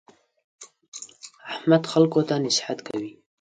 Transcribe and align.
احمد 1.51 1.83
خلکو 1.91 2.19
ته 2.27 2.35
نصیحت 2.45 2.79
کوي. 2.87 3.11